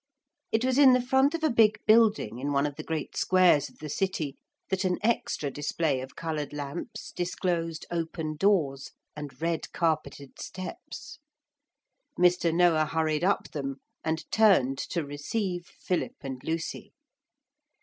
[0.51, 3.69] It was in the front of a big building in one of the great squares
[3.69, 4.35] of the city
[4.69, 11.19] that an extra display of coloured lamps disclosed open doors and red carpeted steps.
[12.17, 12.51] Mr.
[12.51, 16.93] Noah hurried up them, and turned to receive Philip and Lucy.